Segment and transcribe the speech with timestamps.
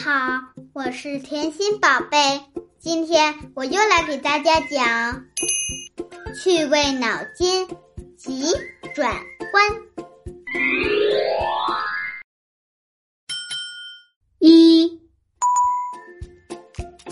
[0.00, 0.40] 好，
[0.72, 2.40] 我是甜心宝贝。
[2.78, 5.22] 今天我又来给大家讲
[6.34, 7.68] 趣味脑筋
[8.16, 8.46] 急
[8.94, 9.14] 转
[9.52, 9.62] 弯。
[14.38, 14.98] 一，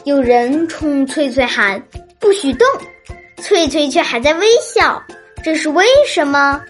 [0.05, 1.87] 有人冲翠翠喊
[2.19, 2.67] ：“不许动！”
[3.37, 5.05] 翠翠却还在微笑，
[5.45, 6.65] 这是为什么？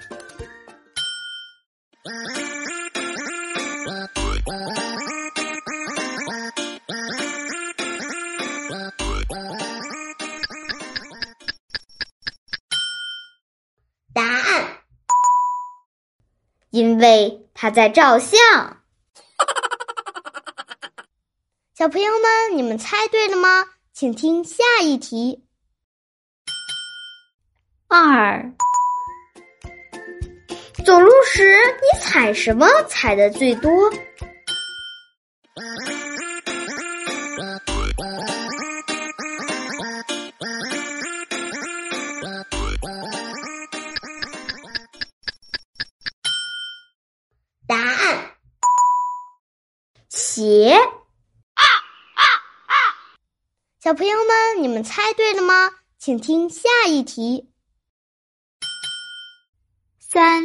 [16.80, 18.38] 因为他在照相。
[21.76, 23.66] 小朋友们，你们猜对了吗？
[23.92, 25.44] 请听下一题。
[27.86, 28.50] 二，
[30.86, 33.70] 走路时你踩什么踩的最多？
[47.70, 48.34] 答案，
[50.08, 50.72] 鞋。
[50.72, 52.24] 啊啊
[52.66, 52.74] 啊！
[53.80, 55.70] 小朋友们，你们猜对了吗？
[55.96, 57.48] 请听下一题。
[60.00, 60.42] 三，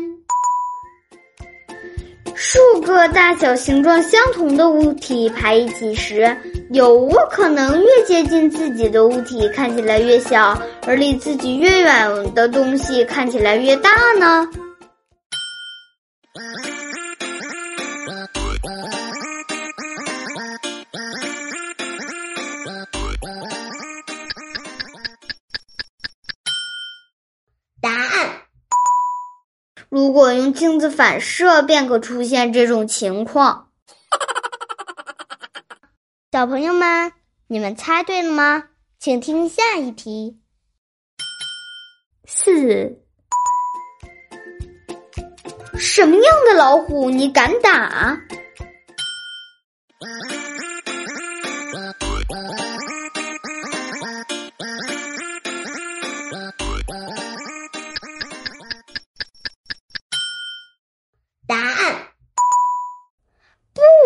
[2.36, 6.38] 数个大小、形状相同的物体排一起时，
[6.70, 13.89] 有无可能越接近自己的物体看起来越小，而离自己越远的东西看起来越大
[14.20, 14.48] 呢？
[29.89, 33.70] 如果用镜子反射，便可出现这种情况。
[36.32, 37.14] 小朋友们，
[37.48, 38.65] 你们猜对了吗？
[38.99, 40.39] 请听下一题。
[42.27, 42.99] 四，
[45.77, 48.17] 什么样的老虎你敢打？